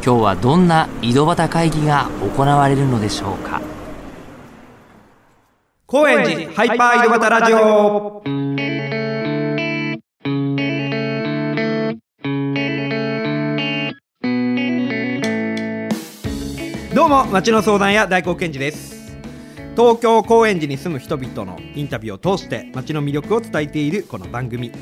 [0.00, 3.60] 今日はどんな井戸端会議が行われるのでしょうか？
[5.86, 8.22] 高円寺ハイパー井戸端ラジオ。
[16.94, 18.96] どうも町の相談屋大高健二です。
[19.76, 24.72] 東京高円寺に住む人々のインタビューを通して町の魅力を伝えているこの番組。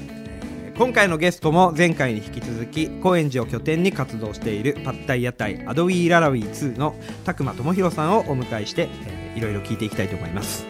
[0.79, 6.95] 今回のゲストも前回に引き続き高円寺を拠点に活動しているパッタイ屋台アドウィーララウィー2の
[7.25, 10.67] 拓磨智弘さんをお迎えして、えーいろいろ聞いていきたいと思います。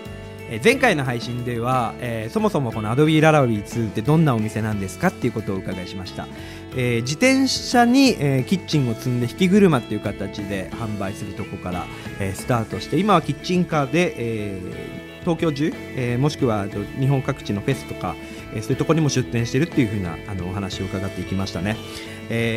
[0.48, 6.28] えー前回の配信では、えーそもそもこのアドビーララウィー2ってどんなお店なんですかっていうことをお伺いしました、
[6.76, 11.86] えー自転車に、えーキッチンを積んで引き車っていう形で販売するとこから、
[12.20, 16.66] えースタートして今はキッチンカーで、えー東京中、えーもしくは
[17.00, 18.14] 日本各地のフェスとか、
[18.54, 21.76] えーそういうところにも出店してるっていう風なあのお話を伺っていきましたね。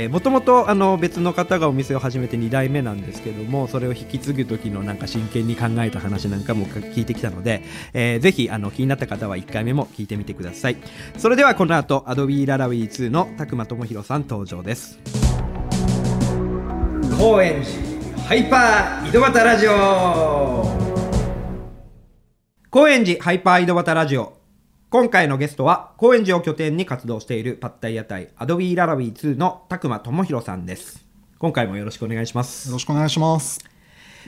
[0.09, 10.78] もともとあの別の方がお店を始めて2代目なんですけどもそれを引き継ぐ時のなんか真剣に考えた話なんかも聞いてきたので、えーぜひあの気になった方は1回目も聞いてみてください。
[11.17, 15.00] それではこの後アドビーララウィー2の拓磨智弘さん登場です。
[17.17, 20.78] 高円寺ハイパー井戸端ラジオ。
[22.72, 24.38] 高円寺ハイパー井戸端ラジオ。
[24.92, 31.03] 今回のゲストは高円寺を拠点に活動しているパッタイ屋台アドビーララウィー2の拓磨智弘さんです。
[31.39, 32.67] 今回もよろしくお願いします。
[32.67, 33.59] よろしくお願いします。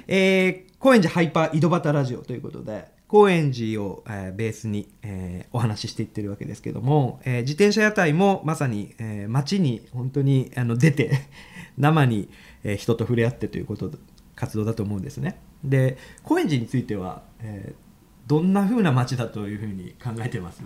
[0.07, 11.11] えー高円寺ハイパー井戸端ラジオということで高円寺を、えーベースに、えーお話ししていってるわけですけども、えー自転車屋台もまさに、えー街に本当にあの出て
[11.77, 12.27] 生に、
[12.63, 13.91] えー人と触れ合ってということ
[14.33, 15.39] 活動だと思うんですね。
[15.63, 17.90] で高円寺については、えー
[18.31, 20.63] どんな風な街だというふうに考えてます？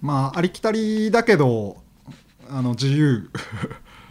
[0.00, 1.76] まあ、ありきたりだけど、
[2.50, 3.30] あの、自由。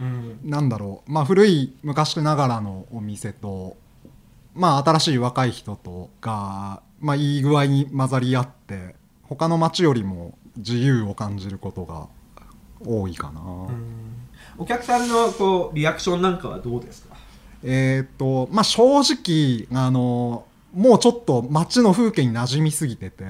[0.00, 1.12] うんなんだろう。
[1.12, 3.76] まあ、古い昔ながらのお店と、
[4.54, 12.08] まあ、新しい若い人とが、まあ、いい具合に混ざり合って、他の街よりも自由を感じることが
[12.82, 13.42] 多いかな。
[14.56, 17.16] お客さんのこうリアクションなんかはどうですか？
[17.62, 23.24] えーっと、まあ、正直、あの、もうちょっと街の風景に馴染みすぎてて、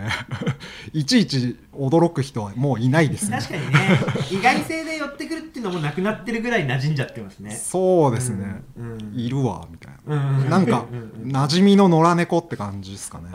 [0.92, 3.38] いちいち驚く人はもういないですね。
[3.38, 3.98] 確かにね。
[4.30, 7.50] 意外性で寄ってくるっていうのもなくなってるぐらい馴染んじゃってますね。
[7.50, 8.92] そうですね、うん。
[8.92, 10.50] うんいるわみたいな、うん。
[10.50, 10.86] なんか
[11.25, 13.31] 馴染みの野良猫って感じですかね。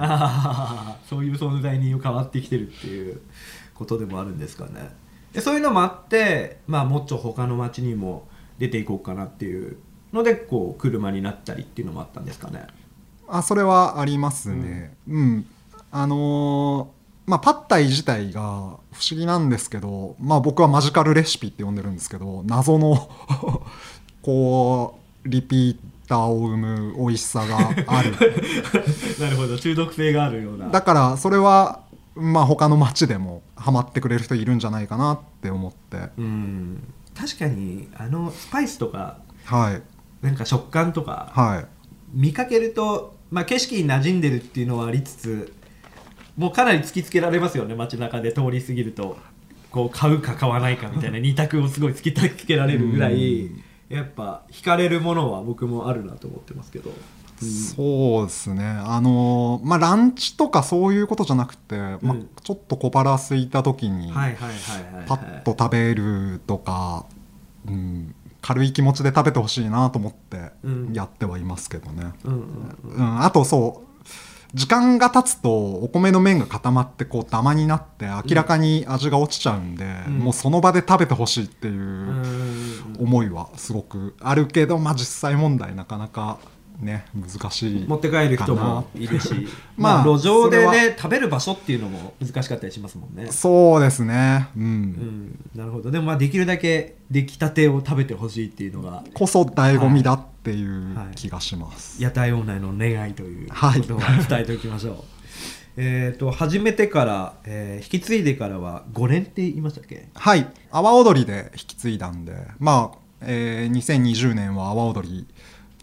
[1.10, 3.22] そういう存在に変わってきてるっていう
[3.74, 4.90] ことでもあるんですかね。
[5.34, 9.78] でそういうのもあってまあもっと他の町にも出ていこうかなっていう
[10.14, 12.66] のでこう車になったりっていうのもあったんですかね
[13.28, 14.96] あそれはありますね。
[15.08, 15.46] うん、
[15.92, 23.10] あのーまあパッタイ自体が不思議なんですけどまあ僕はマジカルレシピって呼んでるんですけど謎の
[24.24, 27.58] こうリピーターを生む美味しさが
[27.88, 28.12] ある。
[29.20, 29.58] なるほど。
[29.58, 30.70] 中毒性があるような。
[30.70, 31.82] だからそれは
[32.16, 36.10] まあ他の町でもハマってくれる人いるんじゃないかなって思って。
[36.18, 36.82] うん。
[37.14, 39.82] 確かにあのスパイスとかはい。
[40.22, 41.66] なんか食感とかはい。
[42.14, 45.54] 見かけると、まあ、景色に馴染んでるっていうのはありつつ
[46.38, 48.32] もうかなり突きつけられますよね街中で。
[48.32, 49.18] 通り過ぎると
[49.72, 53.52] こう買うか買わないかみたいな 二択をすごい突きつけられるぐらい
[53.90, 56.92] やっぱ惹かれるものは僕もあるなと思ってますけど、
[57.42, 58.66] そうですね。
[58.66, 62.30] あのまあランチとかそういうことじゃなくて、まあうん。
[62.44, 67.06] ちょっと小腹空いた時にパッと食べるとか、
[67.68, 70.94] うん、軽い気持ちで食べてほしいなと思ってうん。
[70.94, 73.22] やってはいますけどね、うんうんうん。
[73.22, 73.88] あとそう
[74.54, 80.20] 時間が経つとお米の麺が固まってこうダマになって明らかに味が落ちちゃうんで、うん。
[80.20, 82.98] もうその場で食べてほしいっていううん。
[83.00, 86.38] 思いはすごくあるけど、まあ、実際問題なかなか
[86.80, 89.48] ね難しい持って帰る人もいるし。
[89.78, 93.32] まあまあ路上でね食べる場所っていうのも難しかったりしますもんね。
[93.32, 94.48] そうですね。
[94.56, 95.40] うん、うん。
[95.56, 95.92] なるほど。
[95.92, 101.16] でもまあできるだけ出来たてを食べてほしいっていうのがこそ醍醐味だっていうはい。
[101.16, 103.82] 気がします、屋台オーナーの願いというはい。
[103.82, 104.96] ことを伝えておきましょう。
[105.80, 110.08] えっと始めてから、えー引き継いでからは5年って言いましたっけ？
[110.16, 110.48] はい。
[110.72, 115.28] 阿波踊りで引き継いだんでまあ、えー2020年は阿波踊り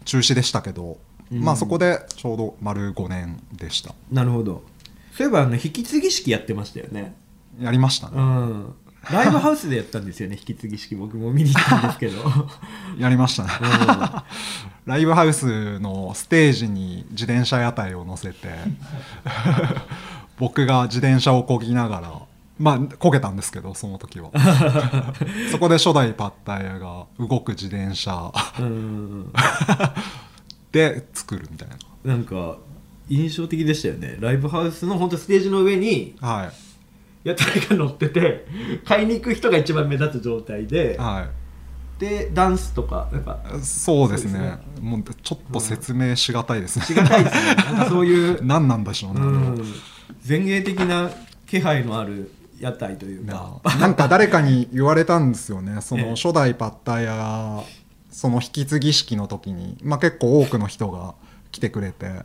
[0.05, 0.97] 中止でしたけど、
[1.31, 3.93] まあそこでちょうど丸5年でした。
[4.11, 4.63] なるほど。
[5.11, 7.15] そういえばあの引き継ぎ式やってましたよね。
[7.59, 8.75] やりましたね、うん。
[9.11, 12.21] ライブハウスでやったんですよね引き継ぎ式僕も見に行ったんですけど。
[12.97, 13.49] やりましたね、
[14.85, 18.49] ライブハウスのステージに自転車屋台を乗せて
[20.37, 22.21] 僕が自転車をこぎながら
[22.57, 24.31] まあこけたんですけどその時は。
[25.51, 28.31] そこで初代パッタイヤが動く自転車。
[28.59, 29.31] うん。
[30.71, 31.69] で作るみたい
[32.03, 32.15] な。
[32.15, 32.57] んか
[33.09, 34.17] 印象的でしたよね。
[34.19, 36.51] ライブハウスの本当ステージの上になはい。
[37.25, 38.45] 屋台が乗ってて
[38.85, 41.27] 買いに行く人が一番目立つ状態では
[41.97, 44.57] でダンスとかなんかいそうですね。
[44.75, 47.55] そうもうちょっと説明しがたいですね、しがたいですね。
[47.55, 49.65] なんかそういう、 何なんでしょうね、うん、
[50.27, 51.09] 前衛的な
[51.47, 53.59] 気配のある屋台というか。
[53.63, 55.81] ななんか誰かに言われたんですよね。
[55.83, 56.01] そえ。
[56.01, 57.63] えの初代パッタイヤが
[58.09, 61.15] その引き継ぎ式の時に、まあ、結構多くの人が
[61.51, 62.23] 来てくれて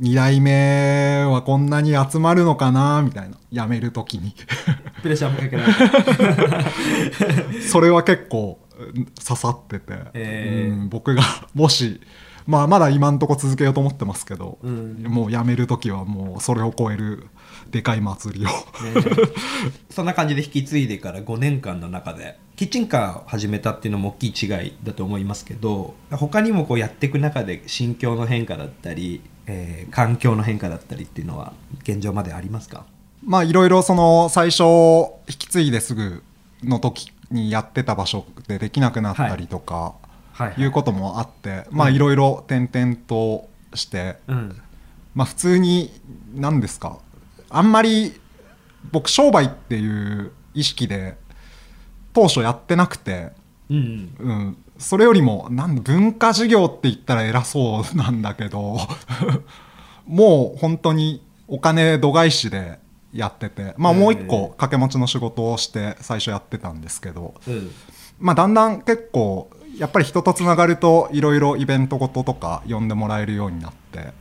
[0.00, 3.36] 2代目はこんなに集まるのかなみたいな。
[3.52, 4.34] 辞める時に。
[5.02, 7.60] プレッシャーもかけられて。
[7.68, 10.70] それは結構うん刺さってて、ええ。
[10.70, 11.22] うん僕が
[11.54, 12.00] もし、
[12.46, 15.02] まあ、まだ今んとこ続けようと思ってますけど、うん。
[15.06, 17.26] もう辞める時はもうそれを超える
[17.72, 18.48] でかい祭りを。
[18.48, 18.54] ね。
[19.90, 31.52] そんな感じで引き継いでから5年間の中でキッチンカーを始めたっていうのも大きい違いだと思いますけど他にもこうやっていく中で心境の変化だったり、えー環境の変化だったりっていうのは
[31.82, 32.84] 現状までありますか？
[33.24, 36.22] まあいろいろその最初引き継いですぐ
[36.62, 39.94] の時にやってた場所でできなくなったりとか、
[40.32, 40.60] はい。
[40.60, 44.60] い、うこともあって、まあいろいろ転々として、うん。
[45.14, 45.90] まあ普通に
[46.34, 46.98] 何ですか？
[47.52, 48.20] あんまり
[48.90, 51.16] 僕商売っていう意識で
[52.12, 53.32] 当初やってなくて、
[53.70, 58.78] うんうん、それよりもなん文化事業って言ったら偉そうなんだけど
[60.06, 62.80] もう本当にお金度外視で
[63.12, 67.70] やっててまあもう一個掛け持ちの仕事をして最初やってたんですけど、うん
[68.18, 74.12] まあ、だんだん結構やっぱり人とつながるといろいろイベントごととか呼んでもらえるようになって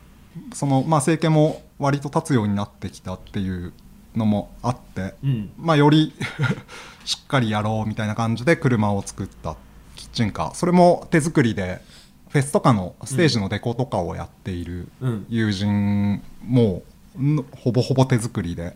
[0.54, 3.74] そのまあ政権も割と立つようになってきたっていう
[4.16, 5.52] のもあって、うん。
[5.58, 6.14] まあ、より
[7.06, 9.56] しっかりやろうみたいな感じで車を作った
[9.96, 10.54] キッチンカー。
[10.54, 11.82] それも手作りで
[12.30, 15.26] フェスとかのステージのデコとかをやっているうん。
[15.30, 16.84] 友人も
[17.20, 18.76] んほぼほぼ手作りで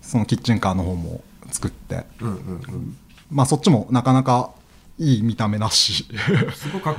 [0.00, 2.04] そのキッチンカーの方も作って。
[3.30, 4.50] まあそっちもなかなか
[4.98, 6.06] いい見た目だし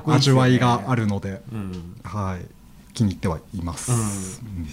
[0.07, 1.95] 味わいがあるので、うん。
[2.03, 2.45] はい、
[2.93, 3.91] 気に入ってはいます。
[3.91, 3.97] うん。
[3.97, 4.67] うん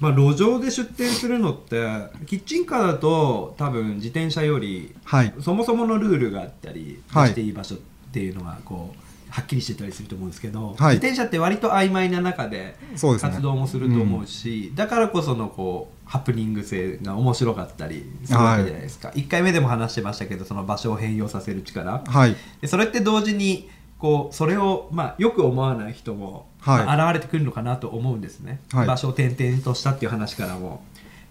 [0.00, 1.86] まあ、路上で出店するのって
[2.26, 7.78] キッチンカーだと多分自転車よりはい、そもそものルールがあったりはしていい場所っ
[8.12, 10.94] ていうのがこうはっきりしてたりすると思うんですけど、はい。
[10.94, 22.04] 自転車って割と曖昧な中で活動もすると思うし、だからこそのこうハプニング性が面白かったりするわけじゃないですか、1回目でも話してましたけどその場所を変容させる力。
[22.06, 23.68] はい、でそれって同時に
[23.98, 28.86] こうそれを、まあ、よく思わない人も、はいまあ現れてくるのかなと思うんですね、はい。
[28.86, 30.82] 場所を転々としたっていう話からも。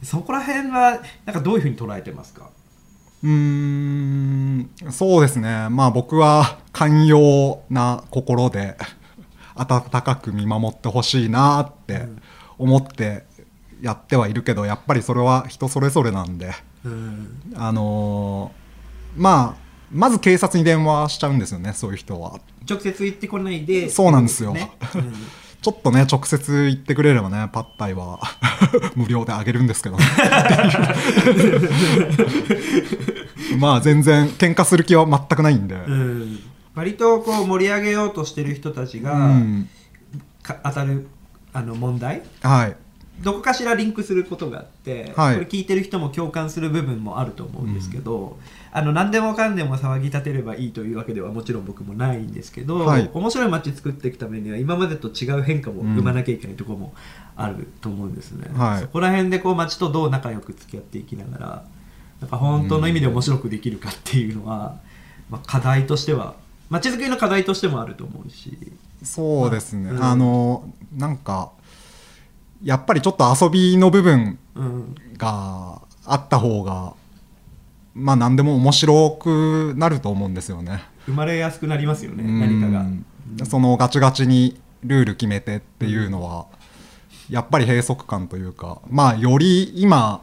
[0.03, 2.49] そこら辺はなんかどういうふうに捉えてますか？
[3.23, 4.69] うーん。
[4.91, 5.69] そうですね。
[5.69, 8.77] まあ僕は寛容な心で
[9.55, 12.05] 温かく見守ってほしいなって
[12.57, 13.25] 思って
[13.81, 16.51] やってはいるけどやっぱりそれは人それぞれなんで。
[16.83, 17.53] うん。
[17.55, 19.62] あのーまあ
[19.93, 22.39] まず警察に電話しちゃうんですよねそういう人は。
[22.69, 23.89] 直接言ってこないで。
[23.89, 24.53] そうなんですよ。
[24.53, 24.71] ね。
[24.95, 25.13] う ん
[25.63, 28.19] ちょっとね直接言ってくれればねパッタイは
[28.95, 30.03] 無料であげるんですけどね。
[33.57, 36.39] まあ全然喧嘩する気は全くないんで、うん。
[36.75, 39.69] 割とこう盛り上げようとしてる人たちが、うん。
[40.41, 41.07] か当たる
[41.53, 42.23] あの問題？
[42.41, 42.75] はい
[43.21, 45.35] どこかしらリンクすることがあって、はい。
[45.35, 48.37] これ聞いてる人も共感する部分もあると思うんですけど、
[48.71, 53.09] あの何でもかんでも騒ぎ立てればいいというわけではもちろん僕もないんですけど、はい。
[53.13, 56.93] 面白い街作っていくためには今までと違う変化も生まなきゃいけないところも
[57.35, 58.81] あると思うんですね、はい。
[58.81, 61.65] そこら辺でこう街とどう仲良く付き合っていきながら
[62.21, 64.79] なんか本当の意味で面白くできるかっていうのは、
[65.29, 66.35] まあ、課題としては
[66.69, 68.57] 街づくりの課題としてもあると思うし。
[69.03, 70.03] そうですね、うん。
[70.03, 71.51] あのなんか
[72.63, 74.95] やっぱりちょっと遊びの部分うん。
[75.17, 76.93] があった方が
[77.93, 80.83] まあ何でも面白くなると思うんですよね。
[81.05, 82.39] 生まれやすくなりますよねうん。
[82.39, 82.67] 何か
[83.37, 83.45] が。
[83.45, 86.47] そのガチガチにルール決めてっていうのは、
[87.29, 90.21] やっぱり閉塞感というかまあより今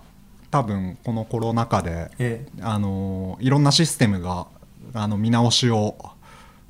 [0.51, 2.63] 多分このコロナ禍でええ。
[2.63, 4.47] あのいろんなシステムが
[4.95, 5.97] あの見直しを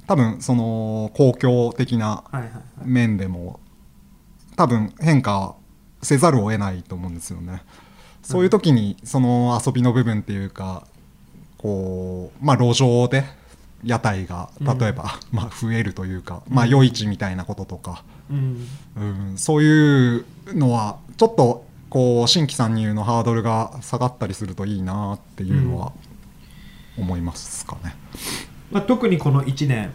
[0.06, 2.52] 多分その公共的なはいはいはい。
[2.84, 3.58] 面でも
[4.56, 5.56] 多分変化
[6.02, 7.62] せざるを得ないと思うんですよね。
[8.22, 10.86] そういう時にその遊びの部分っていうか
[11.56, 13.24] こうまあ路上で
[13.84, 18.66] 屋台が例えば、 まあ増えるというか、まあ夜市みたいなこととか、うん。
[18.96, 25.92] うん、そういうのはちょっとこう新規参入のハードルが下がったりするといいなっていうのは
[26.98, 27.94] 思いますかね。
[28.70, 29.90] まあ、特にこの1年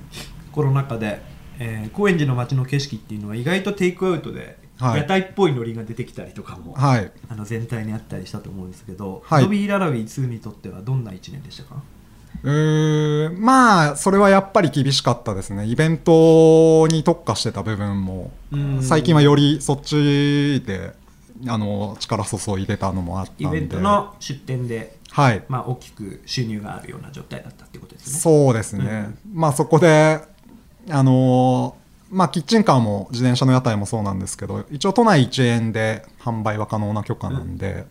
[0.51, 1.21] コロナ禍で、
[1.59, 7.11] えー高円寺の街の景色っていうのは意外とテイクアウトではい屋台っぽいノリが出てきたりとかも、はい。
[7.29, 9.43] あの全体にあったりしたと思うんですけど、はい。
[9.43, 11.81] ドビー・ララビー2にとってはどんな1年でしたか？
[12.43, 15.65] うーんまあそれはやっぱり厳しかったですね。
[15.65, 18.83] イベントに特化してた部分もうん。
[18.83, 20.93] 最近はよりそっちで
[21.47, 23.43] あの力注いでたのもあったんで。
[23.45, 25.43] イベントの出店で、はい。
[25.47, 28.19] まあ、大きく収入があるような状態だったってことですね。
[28.19, 30.19] そうですね、まあそこで
[30.89, 31.75] あの
[32.09, 37.85] まあキッチンカーも自転車の屋台もそうなんですけど一応都内1円で販売は可能な許可なんで、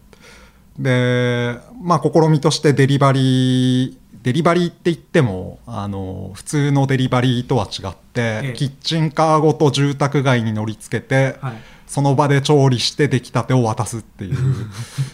[0.78, 11.54] でまあ試みとしてデリバリーデリバリーって言ってもあの普通のデリバリーとは違って、ええキッチンカーごと住宅街に乗りつけて、はい
[11.86, 14.36] その場で調理して出来たてを渡すっていう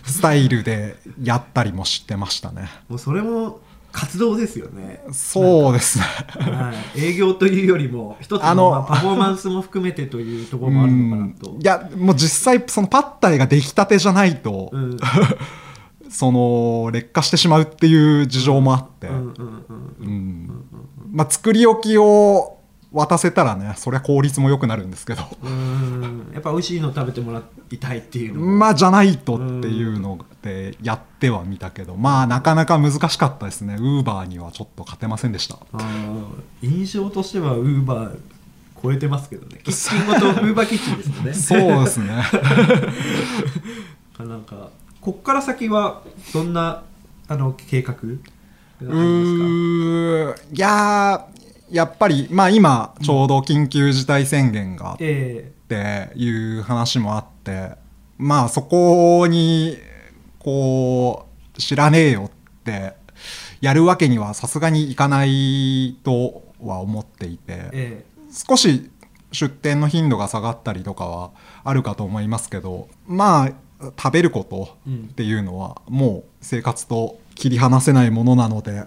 [0.05, 2.69] スタイルでやったりもしてましたね。
[2.89, 3.61] もうそれも
[3.93, 5.03] 活動ですよね。
[5.13, 6.05] そうですね。
[6.39, 11.51] はい、営業というよりも一つのパフォーマンスも含めてというところもあるのかなと。
[11.53, 14.97] う んいやもう実際そのパッタイが出来たてじゃないと、うん。
[16.09, 19.09] その劣化してしまうっていう事情もあって、
[21.29, 22.60] 作り置きを
[22.93, 26.31] 渡せたらねそりゃ効率も良くなるんですけど、うん。
[26.33, 28.47] やっぱ美味しいの食べてもらいたいっていうのも。
[28.59, 31.97] まあじゃないとっていうのでやってはみたけど。
[31.97, 33.77] まあなかなか難しかったですね。
[33.79, 35.59] ウーバーにはちょっと勝てませんでした。
[36.63, 38.19] 印象としてはウーバー
[38.83, 39.61] 超えてますけどね。
[39.65, 41.67] キッチンごとウーバーキッチンですよね。
[41.67, 42.09] そうですね。
[44.19, 44.69] なんか
[45.01, 46.03] こっから先は
[46.35, 46.83] どんな
[47.29, 48.05] あの計画があ
[48.83, 51.40] りうますーいやー
[51.71, 57.73] やっぱりまあ今ちょうど緊急事態宣言があっていう話もあって
[58.19, 59.79] まあそこに
[60.39, 62.31] こう知らねえよっ
[62.65, 62.95] て
[63.61, 68.05] やるわけにはさすがにいかないとは思っていて、ええ。
[68.33, 68.91] 少し
[69.33, 71.31] 出店の頻度が下がったりとかは
[71.65, 73.53] あるかと思いますけどまあ
[73.97, 78.85] 食べることっていうのはもう生活と切り離せないものなので。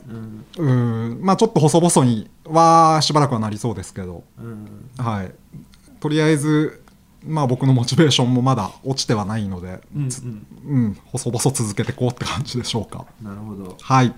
[0.58, 1.10] うん。
[1.10, 1.20] うん。
[1.22, 4.24] まあちょっと細々にはしばらくはなりそうですけど。
[4.40, 4.90] うん。
[4.98, 5.32] はい、
[6.00, 6.82] とりあえず、
[7.26, 10.28] まあ、僕のモチベーションもまだ落ちてはないので、うんつう
[10.78, 13.06] ん、細々続けていこうって感じでしょうか。
[13.22, 13.78] なるほど。
[13.80, 14.14] はい、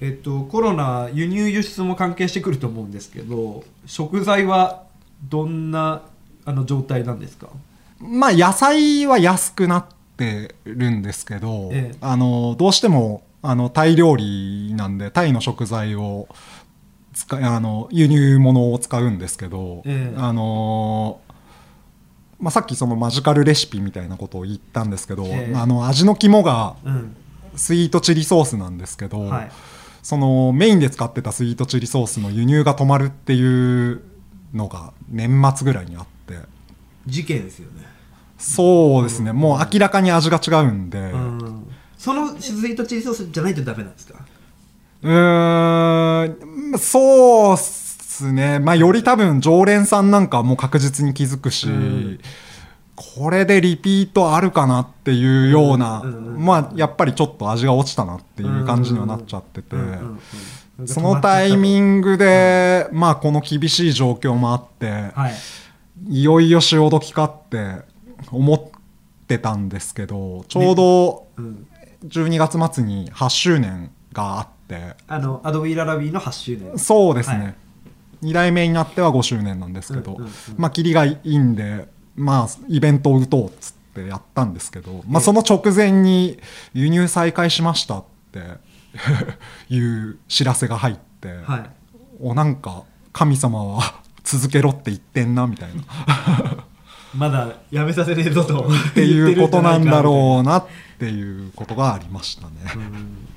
[0.00, 4.84] えっとコロナ輸入輸出も関係してくると思うんですけど食材は
[5.28, 6.02] どんな
[6.46, 7.48] あの状態なんですか？
[8.00, 11.96] まあ、野菜は安くなってるんですけど、ええ。
[12.00, 16.28] あのどうしてもあのタイ料理なんでタイの食材を
[17.14, 20.16] 使いあの輸入物を使うんですけど、ええ。
[20.18, 21.20] あの
[22.38, 25.56] まあ、さっきそのマジカルレシピみたいなことを言ったんですけど、ええ。
[25.56, 27.16] あの味の肝がうん。
[27.56, 29.50] スイートチリソースなんですけど、はい。
[30.02, 34.02] そのメインで使ってたスイートチリソースの輸入が止まるっていう
[34.52, 36.38] のが年末ぐらいにあって。
[37.06, 37.86] 事件ですよね。
[38.38, 44.14] そうですね、もう明らかに味が違うんで、ううんそのスイートチリソースじゃないとダメなんですか？
[45.02, 48.58] ーんそうっすね。
[48.58, 52.20] まあより多分常連さんなんかはもう確実に気づくし、うん
[52.98, 59.76] これでリピートあるかなっていうような、まあやっぱりちょっと味が落ちたなっていう感じにはなっちゃってて、
[60.86, 65.34] そのタイミングで、まあこの厳しい状況もあって、はい。
[66.08, 67.82] いよいよ潮時かって
[68.32, 68.62] 思っ
[69.26, 71.66] てたんですけどちょうどうん
[72.08, 74.96] 12月末に8周年があって。
[75.06, 76.78] あのアドビーララビーの8周年。
[76.78, 77.54] そうですね、はい。
[78.22, 80.32] 2代目になっては5周年なんですけど、うんうんうん。
[80.56, 86.38] まあ切りがいいんでまあイベントを打とうっつってやったんですけど、まあ、その直前に
[86.74, 88.40] 輸入再開しましたって
[89.74, 91.70] いう知らせが入って、はい。
[92.20, 95.82] おなんか神様は続けろって言ってんなみたいな
[97.14, 100.66] まだやめさせねえぞとっていうことなんだろうなっ
[100.98, 102.52] ていうことがありましたね。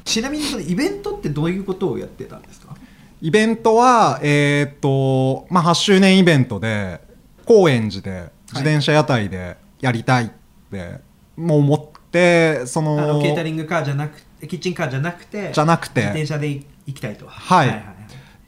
[0.04, 2.76] ちなみにそのイベントってどういうことをやってたんですか？
[3.22, 7.02] イベントは、えーっと、まあ、8周年イベントで、
[7.46, 10.30] 高円寺で自転車屋台でやりたいっ
[10.72, 11.02] て、
[11.36, 16.00] もう思って、そあの、のケータリングカーじゃなくてキッチンカーじゃなくてじゃなくて。
[16.00, 17.28] 自転車で行きたいと。
[17.28, 17.86] はいはいはい。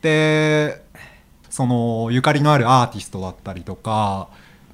[0.01, 0.81] で、
[1.49, 4.29] そのゆかりのあるアーティストだったりとか、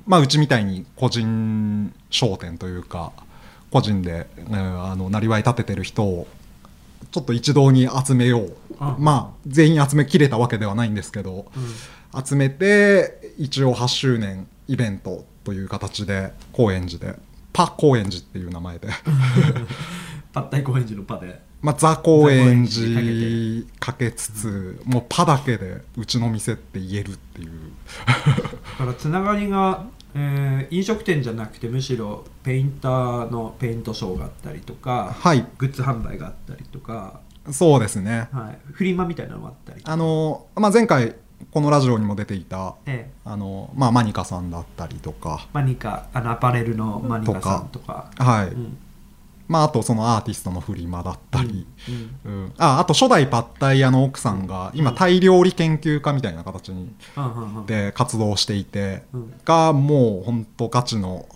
[0.08, 3.12] まあ、うちみたいに個人商店というか
[3.72, 6.28] 個人で、ね、あのなりわい立ててる人を
[7.12, 11.46] ちょっと一堂に集めよう、あまあ全員集めきれたわけではないんですけど、
[12.26, 17.20] 集めて一応8周年イベントという形で高円寺で。
[17.54, 18.88] パ高円寺っていう名前で。
[20.32, 27.50] パッタイ高円寺のパでまあザ高円ザ高円寺かけつつ、もうパだけでうちの店って言えるっていう。
[28.08, 35.46] だからつながりが、えー飲食店じゃなくてむしろペインターのペイントショーがあったりとか、はい。
[35.58, 37.20] グッズ販売があったりとか、
[37.52, 38.30] そうですね。
[38.32, 41.16] はい、フリマみたいなのもあったりあの、まあ、前回
[41.52, 43.12] このラジオにも出ていたええ。
[43.26, 45.48] あの、まあ、マニカさんだったりとか。
[45.52, 48.10] マニカあのアパレルのマニカさんとか。
[48.18, 48.78] はい、うん
[49.48, 51.66] まあ、あとそのアーティストのフリマだったり、
[52.26, 52.54] うんうん。
[52.58, 56.90] ああと初代パッタイ屋の奥さんが今タイ料理研究家みたいな形に
[57.66, 59.34] で活動していて、うん。
[59.46, 61.28] がもう本当ガチの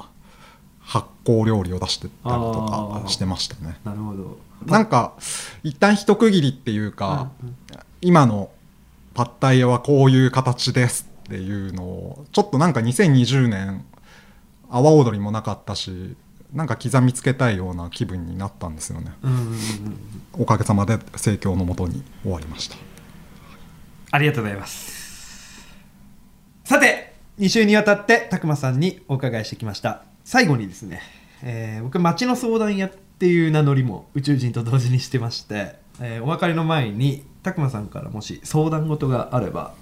[0.82, 3.80] 発酵料理を出してたりとかしてましたね。
[3.86, 4.38] なるほど。
[4.65, 5.13] なんか
[5.63, 7.56] 一旦一区切りっていうか、うんうん。
[8.01, 8.50] 今の
[9.13, 13.86] パッタイヤはこういう形ですっていうのをちょっとなんか2020年
[14.70, 16.15] 阿波踊りもなかったし
[16.53, 19.13] なんか刻みつけたいような気分になったんですよね。
[19.24, 19.55] うんうんうんうん。
[20.34, 22.75] おかげさまで盛況のもとに終わりました。
[24.12, 25.65] ありがとうございます。
[26.65, 30.03] さて2週にわたってたくまさんにお伺いしてきました。
[30.25, 31.01] 最後にですね、
[31.43, 39.74] えー僕町の相談屋っていう名乗りも宇宙人と同時にしてまして、えーお別れの前にたくまさんからもし相談事があれば、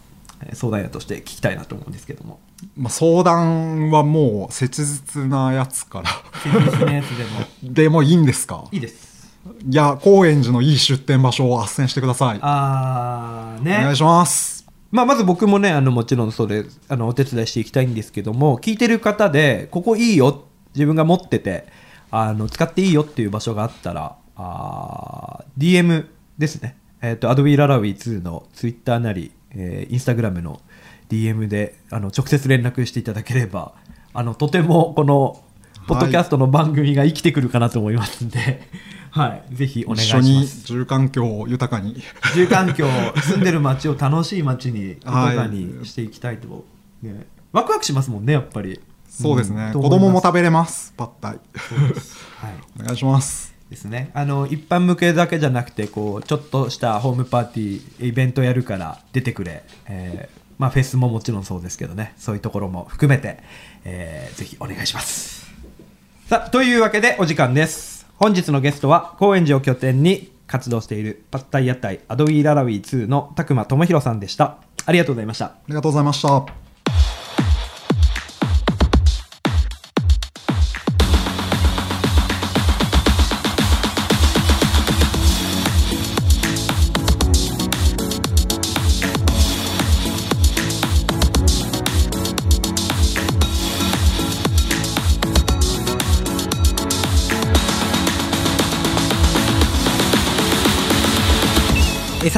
[0.42, 2.40] えー相談屋として聞きたいなと思うんですけども。
[2.78, 6.10] まあ、相談はもう切実なやつから
[6.43, 7.74] でも。
[7.74, 8.65] でもいいんですか？
[8.72, 9.10] いいです。
[9.69, 13.77] いや高円寺のいい出店場所を斡旋してください、あーね。
[13.79, 14.67] お願いします。
[14.91, 21.67] まあ、まず僕もねあのもちろんそれあのお手伝いしていきたいんですけども聞いてる方でここいいよ自分が持ってて
[22.10, 26.08] あの使っていいよっていう場所があったらあー DM
[26.39, 30.60] ですね、えー、と Adobe ララウィ2の Twitter なり、えー、Instagram の
[31.10, 33.73] DM であの直接連絡していただければ
[34.13, 35.43] あのとてもこの
[35.89, 38.62] ポッドキャストの番組が生きてくるかなと思いますんで、
[39.10, 40.67] はい、ぜひお願いしま一緒にす。
[40.67, 41.95] 住環境を豊かに。
[42.36, 42.88] 住環境
[43.23, 45.36] 住んでる街を楽しい街に豊 はい。
[45.36, 46.63] かにしていきたいと、
[47.02, 48.80] ね、ワクワクしますもんねやっぱり。
[49.10, 49.73] そうですね、ん。
[49.73, 50.93] 子供も食べべれます。
[50.95, 51.32] パッタイ。
[51.32, 51.39] はい。
[52.80, 53.56] お願いします。
[53.71, 54.12] ですね。
[54.13, 62.13] あの一般向けだけじゃなくてこうちょっとしたホームパーティーイベントやるから出てくれ、えーまあ、フェスももちろんそうですけどね。
[62.17, 63.41] そういうところも含めて、
[63.86, 65.49] えーぜひお願いします
[66.30, 68.06] さあというわけでお時間です。
[68.18, 74.58] 本日のゲストは高円寺を拠点に活動しているパッタイ屋台アドウィーララウィー2の拓磨智弘さんでした。
[74.86, 75.46] ありがとうございました。
[75.46, 76.68] ありがとうございました。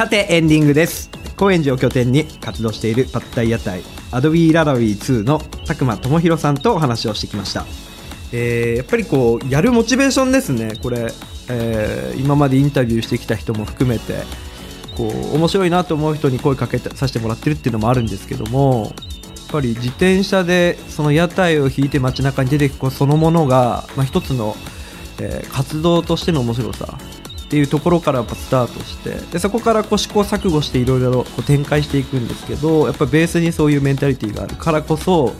[0.02, 1.10] さてエンディングです。
[1.36, 7.64] 高円寺を拠点に活動しているパッタイ屋台アドビーララウィー2の拓磨智弘さんとお話をしてきました、
[8.32, 10.72] えーやっぱりこうやるモチベーションですね。
[10.82, 11.06] これ、
[11.48, 14.24] えー今までインタビューしてきた人も含めて
[14.96, 18.94] こう面白いなと思う人に声かけさせてもらってるっていうのもあるんですけどもやっ
[19.52, 24.56] ぱり自転車でその屋台を引いて街中に出ていくそのものが、まあ、一つの、
[25.20, 26.98] えー活動としての面白さ。
[27.52, 34.56] っていうところからやっぱスタートしてでそこからこう試行錯誤していろいろ展開していくんですけどやっぱベースにそういうメンタリティーがある。
[34.56, 35.34] からこそ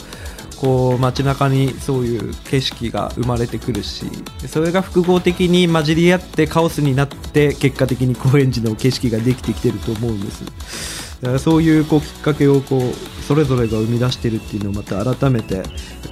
[0.60, 4.04] こう街中にそういう景色が生まれてくるし
[4.46, 11.11] それが複合的に混じり合ってカオスになって結果的に高円寺の景色ができてきてると思うんです。
[11.22, 15.62] だからそういうこうきっかけをこうそれぞれが生み出してるっていうのをまた改めて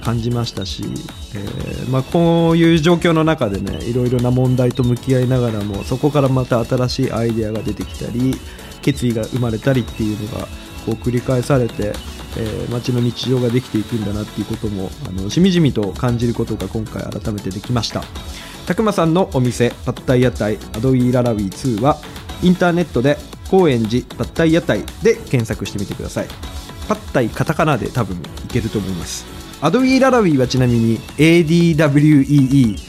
[0.01, 0.83] 感じましたし、
[1.35, 8.35] えーまあ、こういう状況の中でねいろいろな問題と向き合いながらもそこからまた新しいアイデアが出てきたり
[8.81, 10.47] 決意が生まれたりっていうのが
[10.85, 18.01] こう繰り返されて、えー街の日常ができていくんだなっていうこともあのしみじみと感じることが今回改めてできました。
[18.65, 21.97] たくまさんのお店パッタイ屋台アドウィーララウィー2は
[22.41, 23.17] インターネットで
[23.51, 26.27] 高円寺パッタイ屋台で検索してみてください。
[26.87, 29.25] パッタイカタカナで多分いけると思います。
[29.59, 32.79] アドウィー・ララウィーはちなみに ADWEELALAWEE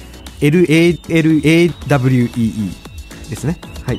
[3.29, 3.59] ですね。
[3.85, 3.99] はい。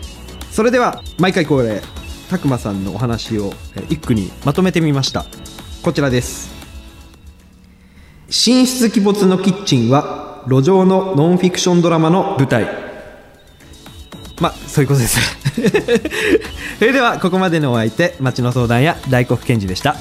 [0.51, 1.81] それでは毎回恒例
[2.29, 3.53] たくまさんのお話を
[3.89, 5.25] 一句にまとめてみました。
[5.83, 6.53] こちらです。
[8.27, 12.67] 神出鬼没のキッチンは路上のノンフィクションドラマの舞台。
[14.39, 15.42] まあそういうことです
[16.79, 19.95] それではここまでのお相手町の相談屋大黒賢治でした。